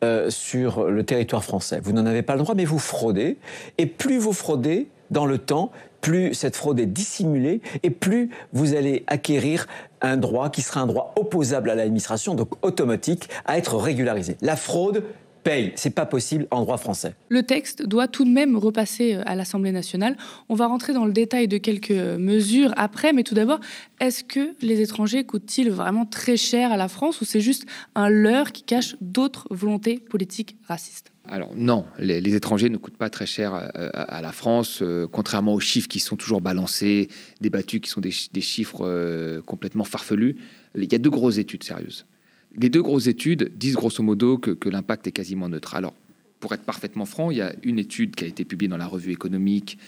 [0.05, 1.81] euh, sur le territoire français.
[1.83, 3.38] Vous n'en avez pas le droit, mais vous fraudez.
[3.79, 8.75] Et plus vous fraudez dans le temps, plus cette fraude est dissimulée et plus vous
[8.75, 9.66] allez acquérir
[10.03, 14.37] un droit qui sera un droit opposable à l'administration, donc automatique, à être régularisé.
[14.42, 15.05] La fraude,
[15.43, 15.73] paye.
[15.77, 17.15] C'est pas possible en droit français.
[17.29, 20.17] Le texte doit tout de même repasser euh, à l'Assemblée nationale.
[20.49, 23.61] On va rentrer dans le détail de quelques mesures après, mais tout d'abord,
[24.01, 28.09] est-ce que les étrangers coûtent-ils vraiment très cher à la France ou c'est juste un
[28.09, 31.13] leurre qui cache d'autres volontés politiques racistes?
[31.29, 35.55] Alors non, les, étrangers ne coûtent pas très cher euh, à, la France, euh, contrairement
[35.55, 37.09] aux chiffres qui sont toujours balancés,
[37.41, 40.37] débattus, qui sont des, chiffres complètement farfelus.
[40.75, 42.07] Il y a deux grosses études sérieuses
[42.57, 45.75] les deux grosses études disent grosso modo que, l'impact est quasiment neutre.
[45.75, 45.95] Alors,
[46.41, 48.87] pour être parfaitement franc, il y a une étude qui a été publiée dans la
[48.87, 49.79] revue économique,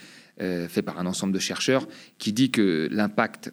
[0.40, 1.87] euh, faite par un ensemble de chercheurs,
[2.18, 3.53] qui dit que l'impact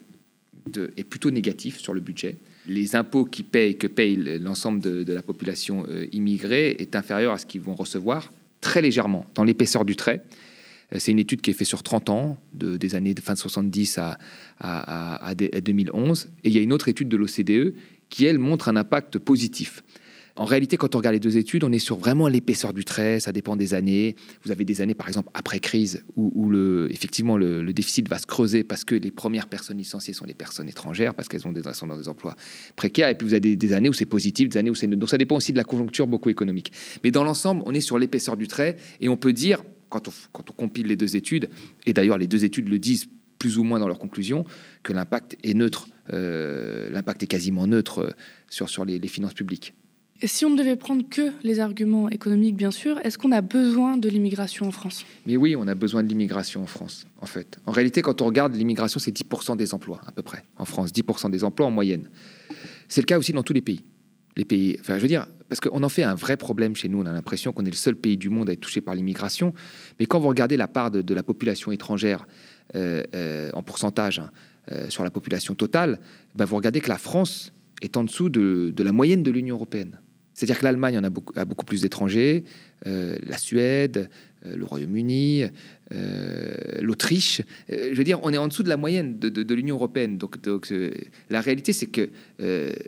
[0.96, 2.38] est plutôt négatif sur le budget.
[2.68, 7.38] Les impôts qui payent, que paye l'ensemble de, la population euh, immigrée est inférieur à
[7.40, 10.24] ce qu'ils vont recevoir, très légèrement, dans l'épaisseur du trait.
[10.94, 13.34] Euh, c'est une étude qui est faite sur 30 ans, de, des années de fin
[13.34, 14.20] de 70 à,
[14.60, 16.30] à, à 2011.
[16.44, 17.74] Et il y a une autre étude de l'OCDE
[18.12, 19.82] qui, elle, montre un impact positif.
[20.38, 23.20] En réalité, quand on regarde les deux études, on est sur vraiment l'épaisseur du trait,
[23.20, 24.16] ça dépend des années.
[24.44, 28.26] Vous avez des années, par exemple, après crise, où, le, effectivement le, déficit va se
[28.26, 31.62] creuser parce que les premières personnes licenciées sont les personnes étrangères, parce qu'elles ont des,
[31.74, 32.36] sont dans des emplois
[32.76, 33.10] précaires.
[33.10, 34.88] Et puis vous avez des, années où c'est positif, des années où c'est...
[34.88, 36.72] Donc ça dépend aussi de la conjoncture beaucoup économique.
[37.04, 40.12] Mais dans l'ensemble, on est sur l'épaisseur du trait et on peut dire, quand on,
[40.32, 41.50] quand on compile les deux études,
[41.86, 43.08] et d'ailleurs les deux études le disent
[43.42, 44.46] plus ou moins dans leur conclusion,
[44.84, 45.88] que l'impact est neutre.
[46.14, 48.12] Euh, l'impact est quasiment neutre euh,
[48.52, 49.74] sur, sur les, finances publiques.
[50.22, 53.42] Et si on ne devait prendre que les arguments économiques, bien sûr, est-ce qu'on a
[53.42, 55.04] besoin de l'immigration en France?
[55.26, 57.58] Mais oui, on a besoin de l'immigration en France, en fait.
[57.66, 60.92] En réalité, quand on regarde l'immigration, c'est 10% des emplois, à peu près, en France,
[60.92, 62.12] 10% des emplois en moyenne.
[62.90, 63.84] C'est le cas aussi dans tous les pays.
[64.38, 67.02] Les pays, enfin, je veux dire, parce qu'on en fait un vrai problème chez nous.
[67.02, 69.54] On a l'impression qu'on est le seul pays du monde à être touché par l'immigration.
[70.00, 72.26] Mais quand vous regardez la part de, la population étrangère
[72.74, 74.32] en pourcentage hein,
[74.72, 76.00] euh, sur la population totale,
[76.36, 80.00] ben vous regardez que la France est en dessous de, la moyenne de l'Union européenne.
[80.36, 82.44] C'est-à-dire que l'Allemagne en a beaucoup, plus d'étrangers,
[82.86, 84.08] euh, la Suède,
[84.46, 85.46] euh, le Royaume-Uni,
[86.80, 87.42] l'Autriche.
[87.70, 90.20] je veux dire, on est en dessous de la moyenne de, l'Union européenne.
[90.20, 90.72] Donc, donc
[91.30, 92.10] la réalité, c'est que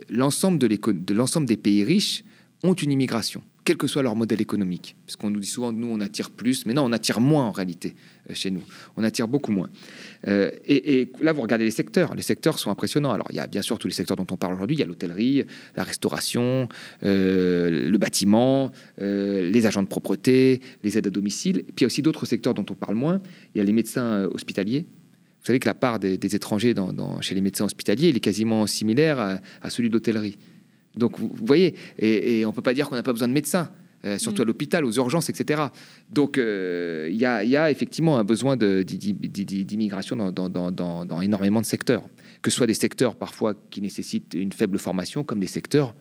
[0.08, 2.24] l'ensemble de l'ensemble des pays riches
[2.62, 4.94] ont une immigration quel que soit leur modèle économique.
[5.06, 7.50] Parce qu'on nous dit souvent, nous, on attire plus, mais non, on attire moins en
[7.50, 7.94] réalité
[8.30, 8.62] euh, chez nous.
[8.96, 9.70] On attire beaucoup moins.
[10.28, 12.14] Euh, et, là, vous regardez les secteurs.
[12.14, 13.12] Les secteurs sont impressionnants.
[13.12, 14.76] Alors, il y a bien sûr tous les secteurs dont on parle aujourd'hui.
[14.76, 15.44] Il y a l'hôtellerie,
[15.76, 16.68] la restauration,
[17.04, 21.58] euh, le bâtiment, les agents de propreté, les aides à domicile.
[21.58, 23.20] Et puis, il y a aussi d'autres secteurs dont on parle moins.
[23.54, 24.86] Il y a les médecins hospitaliers.
[25.40, 28.66] Vous savez que la part des, étrangers dans, chez les médecins hospitaliers, il est quasiment
[28.66, 30.38] similaire à, à celui de l'hôtellerie.
[30.96, 33.70] Donc, vous, voyez, et, on ne peut pas dire qu'on n'a pas besoin de médecins.
[34.04, 34.48] Euh, surtout à mm.
[34.48, 35.62] l'hôpital, aux urgences, etc.
[36.10, 42.02] Donc, euh, il y, a effectivement un besoin d'immigration dans, énormément de secteurs,
[42.42, 45.94] que ce soit des secteurs parfois qui nécessitent une faible formation, comme des secteurs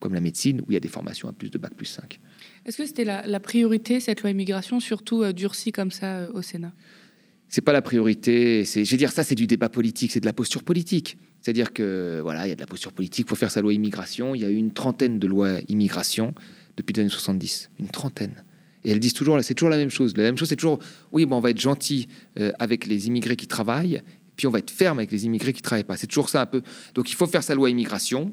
[0.00, 2.18] comme la médecine, où il y a des formations à plus de bac plus 5.
[2.64, 6.72] Est-ce que c'était la, priorité, cette loi immigration, surtout euh, durcie comme ça au Sénat?
[7.50, 8.64] C'est pas la priorité.
[8.64, 11.18] Je veux dire, ça, c'est du débat politique, c'est de la posture politique.
[11.40, 14.36] C'est-à-dire que voilà, il y a de la posture politique pour faire sa loi immigration.
[14.36, 16.32] Il y a eu une trentaine de lois immigration
[16.76, 18.44] depuis les années 70, une trentaine.
[18.84, 20.16] Et elles disent toujours, c'est toujours la même chose.
[20.16, 20.78] La même chose, c'est toujours,
[21.10, 22.06] oui, bon, on va être gentil
[22.38, 24.00] euh, avec les immigrés qui travaillent,
[24.36, 25.96] puis on va être ferme avec les immigrés qui travaillent pas.
[25.96, 26.62] C'est toujours ça un peu.
[26.94, 28.32] Donc il faut faire sa loi immigration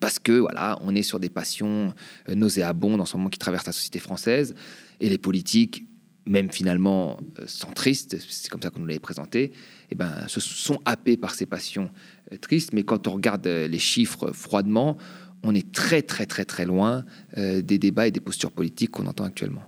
[0.00, 1.94] parce que voilà, on est sur des passions
[2.28, 4.54] euh, nauséabondes en ce moment qui traversent la société française
[5.00, 5.86] et les politiques
[6.26, 9.52] même finalement euh, centristes, c'est comme ça qu'on nous l'avait présenté,
[9.90, 11.90] eh ben, se sont happés par ces passions
[12.32, 12.72] euh, tristes.
[12.72, 14.96] Mais quand on regarde euh, les chiffres froidement,
[15.42, 17.04] on est très très très très loin
[17.36, 19.64] des débats et des postures politiques qu'on entend actuellement.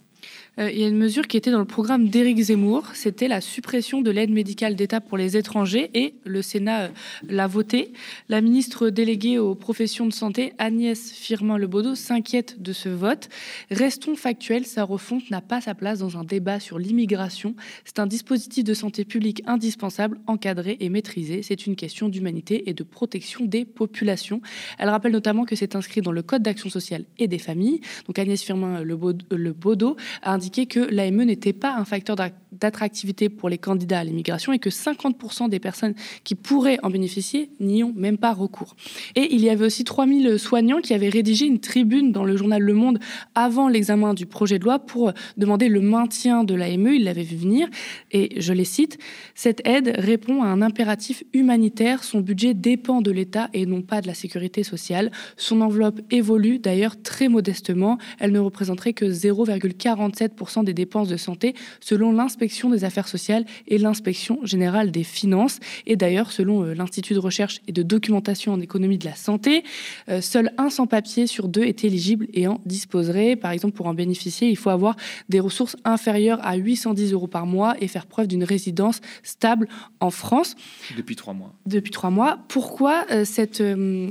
[0.59, 3.41] Euh, il y a une mesure qui était dans le programme d'Éric Zemmour, c'était la
[3.41, 6.89] suppression de l'aide médicale d'État pour les étrangers et le Sénat euh,
[7.29, 7.93] l'a voté.
[8.29, 13.29] La ministre déléguée aux professions de santé, Agnès Firmin-Lebaudot, s'inquiète de ce vote.
[13.71, 17.57] Restons factuels, sa refonte n'a pas sa place dans un débat sur l'immigration.
[17.85, 21.43] C'est un dispositif de santé publique indispensable, encadré et maîtrisé.
[21.43, 24.41] C'est une question d'humanité et de protection des populations.
[24.79, 27.81] Elle rappelle notamment que c'est inscrit dans le Code d'action sociale et des familles.
[28.07, 32.17] Donc Agnès Firmin-Lebaudot a indiqué que l'AME n'était pas un facteur
[32.53, 37.51] d'attractivité pour les candidats à l'immigration et que 50% des personnes qui pourraient en bénéficier
[37.61, 38.77] n'y ont même pas recours.
[39.17, 42.63] Et il y avait aussi 3000 soignants qui avaient rédigé une tribune dans le journal
[42.63, 42.99] Le Monde
[43.35, 46.95] avant l'examen du projet de loi pour demander le maintien de l'AME.
[46.95, 47.69] Ils l'avaient vu venir
[48.13, 48.99] et je les cite,
[49.35, 52.05] cette aide répond à un impératif humanitaire.
[52.05, 55.11] Son budget dépend de l'État et non pas de la sécurité sociale.
[55.37, 57.99] Son enveloppe évolue d'ailleurs très modestement.
[58.19, 60.34] Elle ne représenterait que 0,47
[60.65, 65.59] des dépenses de santé selon l'inspection des affaires sociales et l'inspection générale des finances.
[65.87, 69.65] Et d'ailleurs, selon euh, l'Institut de recherche et de documentation en économie de la santé,
[70.09, 73.37] euh, seul un sans-papier sur deux est éligible et en disposerait.
[73.37, 74.97] Par exemple, pour en bénéficier, il faut avoir
[75.29, 79.69] des ressources inférieures à 810 euros par mois et faire preuve d'une résidence stable
[80.01, 80.55] en France.
[80.97, 81.55] Depuis trois mois.
[81.67, 82.39] Depuis trois mois.
[82.49, 83.63] Pourquoi euh, cette,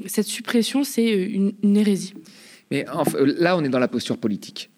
[0.07, 2.13] cette suppression, c'est une, une hérésie?
[2.71, 2.85] Mais
[3.37, 4.71] là, on est dans la posture politique.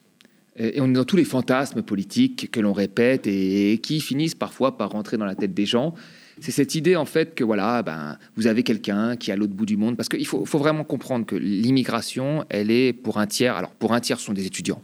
[0.58, 4.78] Et on est dans tous les fantasmes politiques que l'on répète et qui finissent parfois
[4.78, 5.94] par rentrer dans la tête des gens.
[6.39, 9.54] C'est cette idée en fait que voilà, ben, vous avez quelqu'un qui est à l'autre
[9.54, 9.98] bout du monde.
[9.98, 13.56] Parce qu'il faut, faut, vraiment comprendre que l'immigration, elle est pour un tiers.
[13.56, 14.82] Alors pour un tiers, ce sont des étudiants.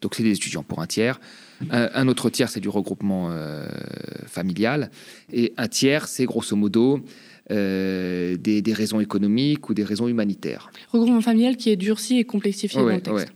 [0.00, 1.20] Donc c'est des étudiants pour un tiers.
[1.70, 3.66] Un, autre tiers, c'est du regroupement euh,
[4.26, 4.90] familial.
[5.32, 7.00] Et un tiers, c'est grosso modo
[7.50, 10.70] euh, des, des, raisons économiques ou des raisons humanitaires.
[10.92, 13.32] Regroupement familial qui est durci et complexifié dans le texte.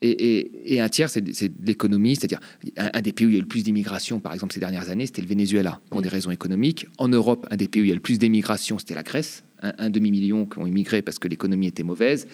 [0.00, 2.40] Et, un tiers, c'est de l'économie, c'est-à-dire
[2.76, 5.06] un, des pays où il y a le plus d'immigration, par exemple, ces dernières années,
[5.06, 6.86] c'était le Venezuela, pour des raisons économiques.
[6.98, 9.44] En Europe, un des pays où il y a le plus d'immigration, c'était la Grèce,
[9.62, 12.28] un, demi-million qui ont immigré parce que l'économie était mauvaise.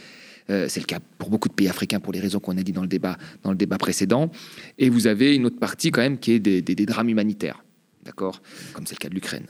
[0.50, 2.72] Euh, c'est le cas pour beaucoup de pays africains pour les raisons qu'on a dit
[2.72, 4.31] dans le débat, dans le débat précédent.
[4.79, 7.64] Et vous avez une autre partie quand même qui est des, des drames humanitaires,
[8.05, 8.42] d'accord?
[8.74, 9.46] Comme c'est le cas de l'Ukraine.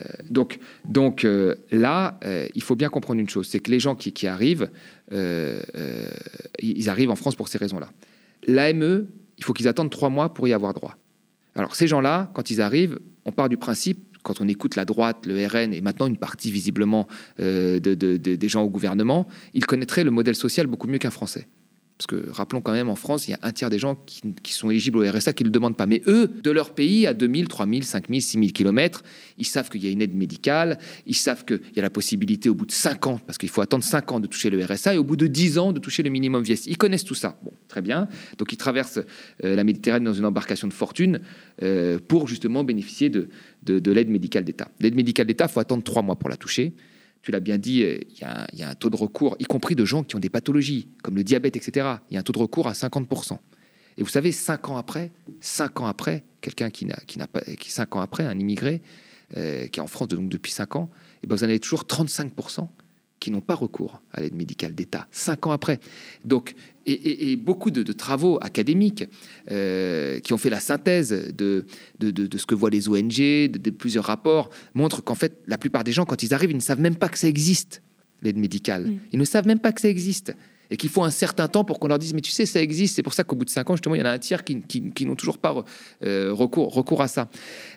[0.00, 3.80] Euh, donc, donc euh, là, euh, il faut bien comprendre une chose, c'est que les
[3.80, 4.70] gens qui, arrivent,
[5.10, 7.90] ils arrivent en France pour ces raisons-là.
[8.46, 9.06] L'AME,
[9.38, 10.96] il faut qu'ils attendent trois mois pour y avoir droit.
[11.54, 15.26] Alors ces gens-là, quand ils arrivent, on part du principe, quand on écoute la droite,
[15.26, 17.06] le RN et maintenant une partie visiblement
[17.38, 21.46] des gens au gouvernement, ils connaîtraient le modèle social beaucoup mieux qu'un Français.
[21.96, 24.52] Parce que rappelons quand même, en France, il y a un tiers des gens qui,
[24.52, 25.86] sont éligibles au RSA qui ne le demandent pas.
[25.86, 29.04] Mais eux, de leur pays, à 2000, 3000, 5000, 6000 kilomètres,
[29.38, 32.48] ils savent qu'il y a une aide médicale, ils savent qu'il y a la possibilité
[32.48, 34.94] au bout de 5 ans, parce qu'il faut attendre 5 ans de toucher le RSA,
[34.94, 36.66] et au bout de 10 ans de toucher le minimum vieillesse.
[36.66, 37.38] Ils connaissent tout ça.
[37.44, 38.08] Bon, très bien.
[38.38, 39.00] Donc ils traversent
[39.44, 41.20] euh, la Méditerranée dans une embarcation de fortune
[41.62, 43.28] euh, pour justement bénéficier de,
[43.62, 44.68] de l'aide médicale d'État.
[44.80, 46.74] L'aide médicale d'État, il faut attendre 3 mois pour la toucher
[47.24, 49.86] tu l'as bien dit, euh, il y, a un taux de recours, y compris de
[49.86, 51.96] gens qui ont des pathologies, comme le diabète, etc.
[52.10, 53.38] Il y a un taux de recours à 50%.
[53.96, 55.10] Et vous savez, cinq ans après,
[55.40, 58.82] cinq ans après, quelqu'un qui n'a, pas, cinq ans après, un immigré
[59.38, 61.84] euh, qui est en France depuis cinq ans, et eh ben vous en avez toujours
[61.84, 62.68] 35%
[63.24, 65.80] qui n'ont pas recours à l'aide médicale d'État, cinq ans après.
[66.26, 69.04] Donc, et, beaucoup de, travaux académiques
[69.50, 71.64] euh, qui ont fait la synthèse de,
[72.00, 75.92] de, ce que voient les ONG, de, plusieurs rapports, montrent qu'en fait, la plupart des
[75.92, 77.80] gens, quand ils arrivent, ils ne savent même pas que ça existe,
[78.20, 78.88] l'aide médicale.
[78.88, 78.98] Mm.
[79.12, 80.34] Ils ne savent même pas que ça existe
[80.74, 82.96] et qu'il faut un certain temps pour qu'on leur dise mais tu sais ça existe
[82.96, 84.42] c'est pour ça qu'au bout de cinq ans justement il y en a un tiers
[84.42, 84.60] qui,
[85.06, 85.64] n'ont toujours pas
[86.02, 87.30] euh, recours, à ça.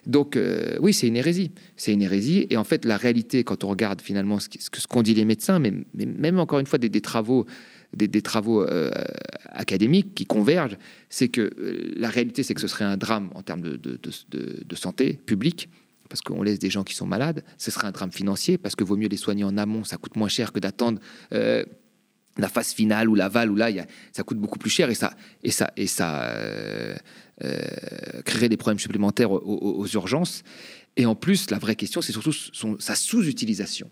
[0.08, 1.52] Donc euh, oui c'est une hérésie.
[1.76, 5.04] C'est une hérésie et en fait la réalité quand on regarde finalement ce, ce qu'ont
[5.04, 7.46] dit les médecins mais, même encore une fois des, travaux
[7.94, 8.90] des, travaux euh,
[9.52, 10.78] académiques qui convergent
[11.10, 11.52] c'est que
[11.96, 15.70] la réalité c'est que ce serait un drame en termes de santé publique
[16.10, 18.86] parce qu'on laisse des gens qui sont malades, ce serait un drame financier, parce que
[18.86, 21.02] vaut mieux les soigner en amont, ça coûte moins cher que d'attendre
[22.38, 24.96] la phase finale ou l'aval, où là, y a, ça coûte beaucoup plus cher et
[24.96, 26.96] ça, et ça, et ça euh,
[27.44, 30.44] euh, créerait des problèmes supplémentaires aux, urgences.
[30.96, 33.90] Et en plus, la vraie question, c'est surtout son, sa sous-utilisation.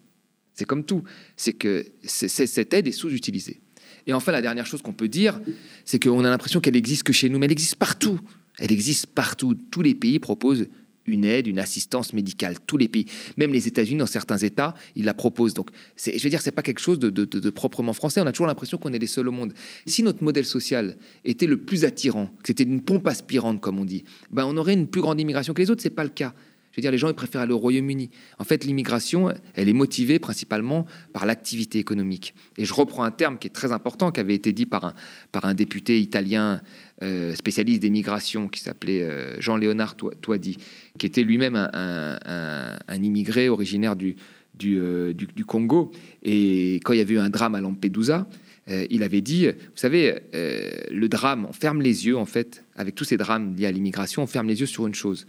[0.54, 1.04] C'est comme tout,
[1.36, 3.62] c'est que cette aide est sous-utilisée.
[4.08, 5.40] Et enfin, la dernière chose qu'on peut dire,
[5.84, 8.20] c'est qu'on a l'impression qu'elle existe que chez nous, mais elle existe partout.
[8.58, 9.56] Elle existe partout.
[9.72, 10.68] Tous les pays proposent
[11.08, 12.56] une aide, une assistance médicale.
[12.66, 13.06] Tous les pays,
[13.38, 15.54] même les États-Unis, dans certains États, ils la proposent.
[15.54, 18.22] Donc, je veux dire, c'est pas quelque chose de, proprement français.
[18.22, 19.54] On a toujours l'impression qu'on est les seuls au monde.
[19.86, 23.86] Si notre modèle social était le plus attirant, que c'était une pompe aspirante, comme on
[23.86, 25.82] dit, ben on aurait une plus grande immigration que les autres.
[25.82, 26.34] C'est pas le cas.
[26.76, 28.10] Je veux dire, les gens ils préfèrent aller au Royaume-Uni.
[28.38, 32.36] En fait, l'immigration, elle est motivée principalement par l'activité économique.
[32.58, 34.94] Et je reprends un terme qui est très important, qui avait été dit par un,
[35.32, 36.60] par un député italien
[37.04, 40.58] euh, spécialiste des migrations, qui s'appelait euh, Jean-Léonard Toadi,
[40.98, 44.16] qui était lui-même un, immigré originaire du,
[44.64, 45.92] euh, du, Congo.
[46.24, 48.30] Et quand il y avait eu un drame à Lampedusa,
[48.68, 53.04] il avait dit, vous savez, le drame, on ferme les yeux, en fait, avec tous
[53.04, 55.28] ces drames liés à l'immigration, on ferme les yeux sur une chose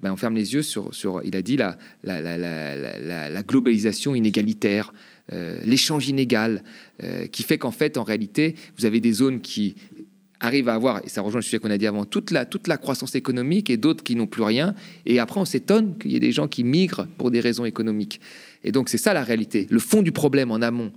[0.00, 0.92] ben, on ferme les yeux sur,
[1.24, 1.76] il a dit, la,
[3.42, 4.94] globalisation inégalitaire,
[5.64, 6.62] l'échange inégal,
[7.32, 9.74] qui fait qu'en fait, en réalité, vous avez des zones qui
[10.40, 12.68] arrivent à avoir, et ça rejoint le sujet qu'on a dit avant, toute la, toute
[12.68, 14.74] la croissance économique et d'autres qui n'ont plus rien.
[15.06, 18.20] Et après, on s'étonne qu'il y ait des gens qui migrent pour des raisons économiques.
[18.64, 19.66] Et donc, c'est ça la réalité.
[19.70, 20.92] Le fond du problème en amont,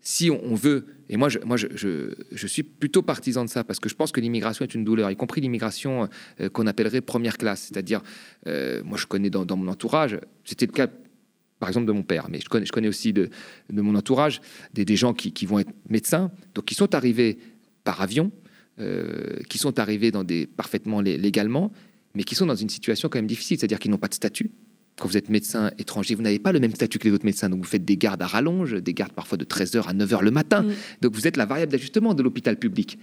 [0.00, 3.80] si on veut, et moi, je, moi je, je, suis plutôt partisan de ça, parce
[3.80, 6.08] que je pense que l'immigration est une douleur, y compris l'immigration
[6.40, 7.62] euh, qu'on appellerait première classe.
[7.62, 8.02] C'est-à-dire,
[8.46, 10.86] euh, moi je connais dans, mon entourage, c'était le cas
[11.58, 13.30] par exemple de mon père, mais je connais, je connais aussi de,
[13.72, 14.42] de mon entourage
[14.74, 17.38] des, des gens qui, qui, vont être médecins, donc qui sont arrivés
[17.82, 18.30] par avion,
[18.78, 21.72] euh, qui sont arrivés dans des, parfaitement légalement,
[22.14, 24.50] mais qui sont dans une situation quand même difficile, c'est-à-dire qu'ils n'ont pas de statut.
[24.98, 27.50] Quand vous êtes médecin étranger, vous n'avez pas le même statut que les autres médecins.
[27.50, 30.30] Donc vous faites des gardes à rallonge, des gardes parfois de 13h à 9h le
[30.30, 30.62] matin.
[30.62, 30.72] Mm.
[31.02, 32.98] Donc vous êtes la variable d'ajustement de l'hôpital public.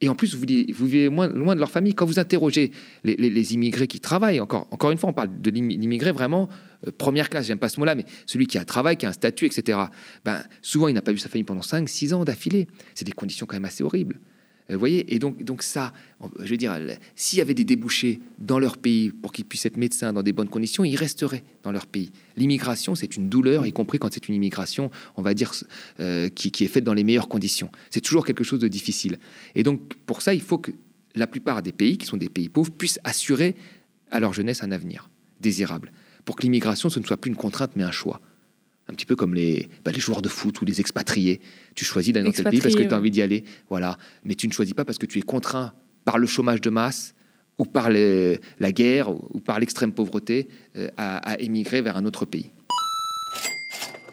[0.00, 1.94] Et en plus, vous, vivez loin, loin de leur famille.
[1.94, 2.72] Quand vous interrogez
[3.04, 6.48] les, immigrés qui travaillent, encore, encore une fois, on parle de l'immigré vraiment
[6.86, 9.10] euh, première classe, j'aime pas ce mot-là, mais celui qui a un travail, qui a
[9.10, 9.78] un statut, etc.
[10.24, 12.66] Ben, souvent, il n'a pas vu sa famille pendant 5, 6 ans d'affilée.
[12.94, 14.20] C'est des conditions quand même assez horribles.
[14.70, 15.92] Vous voyez Et donc, donc ça,
[16.40, 16.74] je veux dire,
[17.16, 20.32] s'il y avait des débouchés dans leur pays pour qu'ils puissent être médecins dans des
[20.32, 22.12] bonnes conditions, ils resteraient dans leur pays.
[22.36, 25.52] L'immigration, c'est une douleur, y compris quand c'est une immigration, on va dire,
[26.00, 27.70] euh, qui, qui est faite dans les meilleures conditions.
[27.90, 29.18] C'est toujours quelque chose de difficile.
[29.54, 30.70] Et donc, pour ça, il faut que
[31.14, 33.56] la plupart des pays, qui sont des pays pauvres, puissent assurer
[34.10, 35.92] à leur jeunesse un avenir désirable.
[36.24, 38.22] Pour que l'immigration, ce ne soit plus une contrainte, mais un choix
[38.88, 41.40] un petit peu comme les, bah, les joueurs de foot ou les expatriés.
[41.74, 43.44] Tu choisis d'aller dans tel pays parce que tu as envie d'y aller.
[43.70, 43.98] Voilà.
[44.24, 45.72] Mais tu ne choisis pas parce que tu es contraint
[46.04, 47.14] par le chômage de masse
[47.58, 52.50] ou par la guerre ou par l'extrême pauvreté euh, à émigrer vers un autre pays.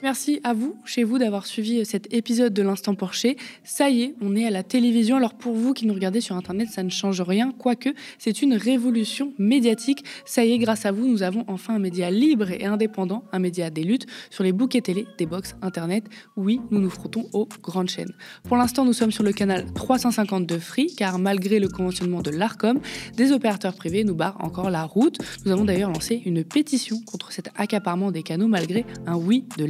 [0.03, 3.37] Merci à vous, chez vous, d'avoir suivi cet épisode de l'Instant Porcher.
[3.63, 5.15] Ça y est, on est à la télévision.
[5.15, 8.55] Alors pour vous qui nous regardez sur Internet, ça ne change rien, quoique c'est une
[8.55, 10.03] révolution médiatique.
[10.25, 13.37] Ça y est, grâce à vous, nous avons enfin un média libre et indépendant, un
[13.37, 16.05] média des luttes sur les bouquets télé, des box Internet.
[16.35, 18.13] Oui, nous nous frottons aux grandes chaînes.
[18.45, 22.79] Pour l'instant, nous sommes sur le canal 352 Free, car malgré le conventionnement de l'ARCOM,
[23.17, 25.19] des opérateurs privés nous barrent encore la route.
[25.45, 29.65] Nous avons d'ailleurs lancé une pétition contre cet accaparement des canaux malgré un oui de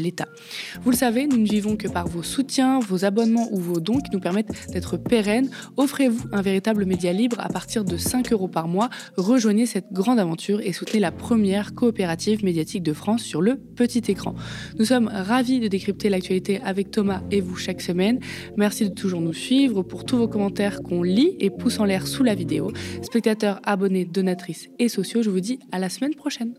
[0.84, 3.99] Vous le savez, nous ne vivons que par vos soutiens, vos abonnements ou vos dons
[3.99, 5.49] qui nous permettent d'être pérennes.
[5.77, 8.89] Offrez-vous un véritable média libre à partir de 5 euros par mois.
[9.17, 14.03] Rejoignez cette grande aventure et soutenez la première coopérative médiatique de France sur le petit
[14.07, 14.36] écran.
[14.79, 18.19] Nous sommes ravis de décrypter l'actualité avec Thomas et vous chaque semaine.
[18.57, 22.07] Merci de toujours nous suivre pour tous vos commentaires qu'on lit et pousse en l'air
[22.07, 22.71] sous la vidéo.
[23.01, 26.53] Spectateurs, abonnés, donatrices et sociaux, je vous dis à la semaine prochaine.